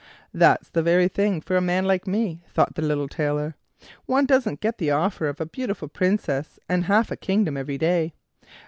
[0.33, 3.53] "That's the very thing for a man like me," thought the little Tailor;
[4.07, 8.15] "one doesn't get the offer of a beautiful princess and half a kingdom every day."